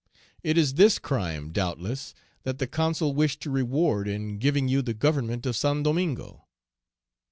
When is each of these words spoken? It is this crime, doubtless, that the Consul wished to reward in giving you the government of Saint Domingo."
It 0.41 0.57
is 0.57 0.73
this 0.73 0.97
crime, 0.97 1.51
doubtless, 1.51 2.15
that 2.41 2.57
the 2.57 2.65
Consul 2.65 3.13
wished 3.13 3.39
to 3.41 3.51
reward 3.51 4.07
in 4.07 4.39
giving 4.39 4.67
you 4.67 4.81
the 4.81 4.95
government 4.95 5.45
of 5.45 5.55
Saint 5.55 5.83
Domingo." 5.83 6.45